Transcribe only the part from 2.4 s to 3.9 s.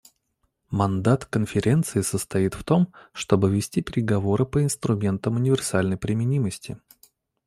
в том, чтобы вести